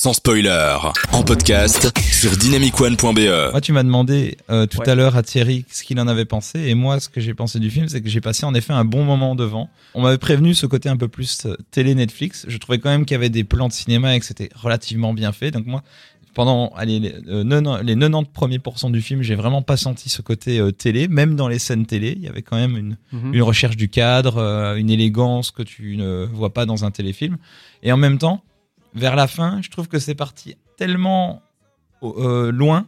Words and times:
sans 0.00 0.12
spoiler, 0.12 0.76
en 1.12 1.24
podcast 1.24 1.90
sur 2.12 2.36
dynamicone.be. 2.36 3.50
Moi, 3.50 3.60
tu 3.60 3.72
m'as 3.72 3.82
demandé 3.82 4.36
euh, 4.48 4.64
tout 4.66 4.78
Ouais. 4.78 4.88
à 4.88 4.94
l'heure 4.94 5.16
à 5.16 5.24
Thierry 5.24 5.64
ce 5.72 5.82
qu'il 5.82 5.98
en 5.98 6.06
avait 6.06 6.24
pensé, 6.24 6.68
et 6.68 6.74
moi, 6.76 7.00
ce 7.00 7.08
que 7.08 7.20
j'ai 7.20 7.34
pensé 7.34 7.58
du 7.58 7.68
film, 7.68 7.88
c'est 7.88 8.00
que 8.00 8.08
j'ai 8.08 8.20
passé 8.20 8.46
en 8.46 8.54
effet 8.54 8.72
un 8.72 8.84
bon 8.84 9.02
moment 9.02 9.34
devant. 9.34 9.68
On 9.94 10.02
m'avait 10.02 10.18
prévenu 10.18 10.54
ce 10.54 10.66
côté 10.66 10.88
un 10.88 10.96
peu 10.96 11.08
plus 11.08 11.46
euh, 11.46 11.56
télé 11.72 11.96
Netflix. 11.96 12.44
Je 12.48 12.58
trouvais 12.58 12.78
quand 12.78 12.90
même 12.90 13.06
qu'il 13.06 13.16
y 13.16 13.16
avait 13.16 13.28
des 13.28 13.42
plans 13.42 13.66
de 13.66 13.72
cinéma 13.72 14.14
et 14.14 14.20
que 14.20 14.26
c'était 14.26 14.50
relativement 14.54 15.12
bien 15.14 15.32
fait. 15.32 15.50
Donc 15.50 15.66
moi, 15.66 15.82
pendant 16.32 16.68
allez, 16.76 17.00
les, 17.00 17.14
euh, 17.28 17.42
90 17.42 17.84
les 17.84 17.94
90 17.96 18.28
premiers 18.32 18.58
pourcents 18.60 18.90
du 18.90 19.02
film, 19.02 19.22
j'ai 19.22 19.34
vraiment 19.34 19.62
pas 19.62 19.76
senti 19.76 20.08
ce 20.10 20.22
côté 20.22 20.60
euh, 20.60 20.70
télé. 20.70 21.08
Même 21.08 21.34
dans 21.34 21.48
les 21.48 21.58
scènes 21.58 21.86
télé, 21.86 22.14
il 22.16 22.22
y 22.22 22.28
avait 22.28 22.42
quand 22.42 22.56
même 22.56 22.76
une, 22.76 22.96
Mhm. 23.12 23.34
une 23.34 23.42
recherche 23.42 23.76
du 23.76 23.88
cadre, 23.88 24.36
euh, 24.36 24.76
une 24.76 24.90
élégance 24.90 25.50
que 25.50 25.64
tu 25.64 25.96
ne 25.96 26.24
vois 26.32 26.54
pas 26.54 26.66
dans 26.66 26.84
un 26.84 26.92
téléfilm. 26.92 27.36
Et 27.82 27.90
en 27.90 27.96
même 27.96 28.18
temps, 28.18 28.44
vers 28.98 29.16
la 29.16 29.26
fin, 29.26 29.60
je 29.62 29.70
trouve 29.70 29.88
que 29.88 29.98
c'est 29.98 30.14
parti 30.14 30.56
tellement 30.76 31.42
euh, 32.02 32.52
loin 32.52 32.86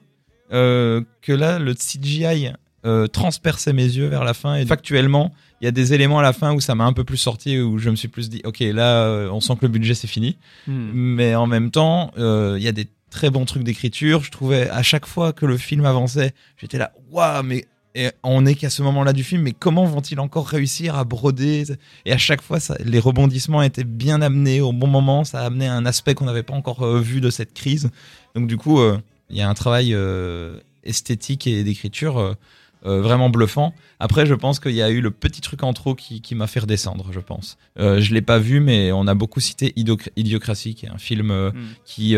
euh, 0.53 1.03
que 1.23 1.33
là, 1.33 1.59
le 1.59 1.75
CGI 1.75 2.51
euh, 2.85 3.07
transperçait 3.07 3.73
mes 3.73 3.85
yeux 3.85 4.07
vers 4.07 4.25
la 4.25 4.35
fin. 4.35 4.57
Et 4.57 4.67
factuellement, 4.67 5.33
il 5.61 5.65
y 5.65 5.69
a 5.69 5.71
des 5.71 5.95
éléments 5.95 6.19
à 6.19 6.23
la 6.23 6.33
fin 6.33 6.55
où 6.55 6.61
ça 6.61 6.75
m'a 6.75 6.85
un 6.85 6.93
peu 6.93 7.05
plus 7.05 7.17
sorti, 7.17 7.59
où 7.59 7.79
je 7.79 7.91
me 7.91 7.97
suis 7.97 8.09
plus 8.09 8.31
dit, 8.31 8.41
ok, 8.45 8.61
là, 8.61 9.29
on 9.31 9.41
sent 9.41 9.55
que 9.57 9.63
le 9.63 9.69
budget 9.69 9.95
c'est 9.95 10.09
fini. 10.09 10.37
Mhm. 10.67 10.91
Mais 10.93 11.35
en 11.35 11.47
même 11.47 11.71
temps, 11.71 12.13
il 12.17 12.63
y 12.63 12.69
a 12.69 12.73
des 12.73 12.89
très 13.11 13.31
bons 13.31 13.45
trucs 13.45 13.65
d'écriture. 13.65 14.23
Je 14.23 14.31
trouvais 14.31 14.71
à 14.71 14.83
chaque 14.83 15.07
fois 15.07 15.33
que 15.33 15.47
le 15.47 15.57
film 15.57 15.85
avançait, 15.85 16.33
j'étais 16.57 16.79
là, 16.79 16.93
waouh, 17.11 17.43
mais 17.43 17.67
et 17.95 18.11
on 18.23 18.47
est 18.47 18.55
qu'à 18.55 18.71
ce 18.71 18.83
moment-là 18.83 19.13
du 19.13 19.25
film, 19.25 19.43
mais 19.43 19.53
comment 19.53 19.85
vont-ils 19.85 20.21
encore 20.21 20.47
réussir 20.47 20.95
à 20.95 21.05
broder? 21.05 21.65
Et 22.05 22.13
à 22.13 22.19
chaque 22.19 22.41
fois, 22.41 22.61
ça, 22.61 22.77
les 22.85 23.01
rebondissements 23.01 23.63
étaient 23.63 23.85
bien 23.85 24.23
amenés 24.23 24.61
au 24.61 24.73
bon 24.73 24.87
moment. 24.87 25.25
Ça 25.25 25.41
a 25.41 25.47
amené 25.47 25.67
un 25.67 25.85
aspect 25.87 26.15
qu'on 26.15 26.27
n'avait 26.27 26.45
pas 26.45 26.55
encore 26.55 26.83
euh, 26.83 27.01
vu 27.01 27.21
de 27.21 27.31
cette 27.31 27.53
crise. 27.53 27.91
Donc 28.37 28.47
du 28.47 28.57
coup, 28.57 28.79
euh, 28.81 28.99
il 29.29 29.37
y 29.37 29.43
a 29.43 29.49
un 29.49 29.55
travail 29.55 29.93
euh, 29.93 30.61
esthétique 30.85 31.47
et 31.47 31.65
d'écriture 31.65 32.37
vraiment 32.83 33.29
bluffant. 33.29 33.75
Après, 33.99 34.25
je 34.25 34.33
pense 34.33 34.59
qu'il 34.59 34.73
y 34.73 34.81
a 34.81 34.89
eu 34.89 35.03
le 35.03 35.11
petit 35.11 35.43
truc 35.43 35.63
en 35.63 35.75
trop 35.75 35.95
qui, 35.95 36.23
qui 36.23 36.35
m'a 36.35 36.47
fait 36.47 36.61
redescendre, 36.61 37.11
je 37.13 37.21
pense. 37.21 37.59
Je 37.77 38.15
l'ai 38.15 38.23
pas 38.23 38.39
vu, 38.39 38.61
mais 38.61 38.91
on 38.91 39.07
a 39.07 39.15
beaucoup 39.15 39.39
cité 39.41 39.75
Idiocratie, 40.17 40.75
qui 40.75 40.87
est 40.87 40.89
un 40.89 40.97
film 40.97 41.31
Mhm. 41.31 41.53
qui 41.85 42.17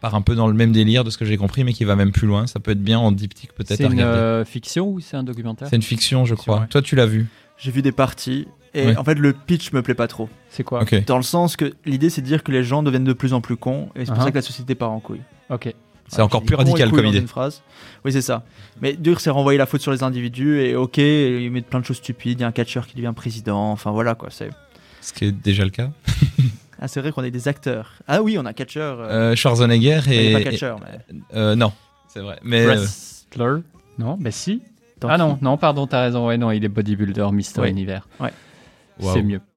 part 0.00 0.14
un 0.14 0.22
peu 0.22 0.34
dans 0.34 0.46
le 0.48 0.54
même 0.54 0.72
délire 0.72 1.04
de 1.04 1.10
ce 1.10 1.18
que 1.18 1.24
j'ai 1.24 1.36
compris, 1.36 1.62
mais 1.64 1.72
qui 1.72 1.84
va 1.84 1.96
même 1.96 2.12
plus 2.12 2.26
loin. 2.26 2.46
Ça 2.46 2.60
peut 2.60 2.70
être 2.72 2.82
bien 2.82 2.98
en 2.98 3.12
diptyque 3.12 3.52
peut-être 3.54 3.76
C'est 3.76 3.84
une 3.84 4.00
euh, 4.00 4.44
fiction 4.44 4.88
ou 4.88 5.00
c'est 5.00 5.16
un 5.16 5.22
documentaire? 5.22 5.68
C'est 5.68 5.76
une 5.76 5.82
fiction, 5.82 6.24
je 6.24 6.34
crois. 6.34 6.60
ouais. 6.60 6.66
Toi, 6.68 6.82
tu 6.82 6.96
l'as 6.96 7.06
vu? 7.06 7.26
J'ai 7.58 7.70
vu 7.70 7.82
des 7.82 7.92
parties 7.92 8.46
et 8.72 8.86
Ouais. 8.86 8.96
en 8.96 9.04
fait 9.04 9.16
le 9.18 9.32
pitch 9.32 9.72
me 9.72 9.82
plaît 9.82 9.94
pas 9.94 10.06
trop. 10.08 10.28
C'est 10.48 10.62
quoi? 10.64 10.84
Dans 11.06 11.16
le 11.16 11.22
sens 11.22 11.56
que 11.56 11.74
l'idée 11.84 12.08
c'est 12.08 12.22
de 12.22 12.26
dire 12.26 12.42
que 12.42 12.52
les 12.52 12.62
gens 12.64 12.82
deviennent 12.82 13.04
de 13.04 13.12
plus 13.12 13.34
en 13.34 13.40
plus 13.40 13.56
cons 13.56 13.88
et 13.96 14.00
c'est 14.00 14.12
pour 14.12 14.14
Uh-huh. 14.20 14.24
ça 14.24 14.30
que 14.30 14.36
la 14.36 14.42
société 14.42 14.74
part 14.74 14.90
en 14.92 15.00
couille. 15.00 15.20
Ok. 15.50 15.74
C'est 16.08 16.22
encore 16.22 16.42
plus 16.42 16.56
radical 16.56 16.90
comme 16.90 17.06
idée. 17.06 17.18
une 17.18 17.28
phrase. 17.28 17.62
Oui, 18.04 18.10
c'est 18.12 18.22
ça. 18.22 18.42
Mais 18.80 18.94
dur, 18.94 19.20
c'est 19.20 19.30
renvoyer 19.30 19.58
la 19.58 19.66
faute 19.66 19.80
sur 19.80 19.92
les 19.92 20.02
individus 20.02 20.58
et 20.60 20.74
ok, 20.74 20.98
ils 20.98 21.50
mettent 21.52 21.66
plein 21.68 21.78
de 21.80 21.84
choses 21.84 21.98
stupides. 21.98 22.38
Il 22.40 22.42
y 22.42 22.44
a 22.44 22.48
un 22.48 22.52
catcheur 22.52 22.86
qui 22.88 22.96
devient 22.96 23.12
président. 23.14 23.70
Enfin 23.70 23.90
voilà 23.92 24.14
quoi. 24.16 24.28
C'est 24.30 24.50
Ce 25.02 25.12
qui 25.12 25.26
est 25.26 25.32
déjà 25.32 25.62
le 25.64 25.70
cas. 25.70 25.90
Ah, 26.80 26.88
c'est 26.88 27.00
vrai 27.00 27.12
qu'on 27.12 27.22
est 27.22 27.30
des 27.30 27.46
acteurs. 27.46 27.92
Ah 28.08 28.22
oui, 28.22 28.36
on 28.38 28.44
a 28.46 28.50
un 28.50 28.52
catcheur. 28.54 28.98
euh, 29.00 29.32
Euh, 29.32 29.36
Schwarzenegger 29.36 30.00
il 30.06 30.12
et. 30.12 30.32
pas 30.32 30.42
catcheur, 30.42 30.80
mais 30.80 31.16
euh, 31.34 31.54
non, 31.54 31.72
c'est 32.08 32.20
vrai. 32.20 32.38
Mais 32.42 32.62
euh, 32.62 32.66
Wrestler? 32.74 33.56
Non, 33.98 34.16
bah 34.18 34.30
si. 34.30 34.62
Ah 35.06 35.16
non, 35.18 35.38
non, 35.40 35.56
pardon, 35.56 35.86
t'as 35.86 36.02
raison. 36.02 36.26
Ouais, 36.26 36.36
non, 36.36 36.50
il 36.50 36.64
est 36.64 36.68
bodybuilder, 36.68 37.28
Mister 37.32 37.60
Ouais. 37.62 37.70
Univers. 37.70 38.06
waouh. 38.18 38.30
C'est 39.14 39.22
mieux. 39.22 39.40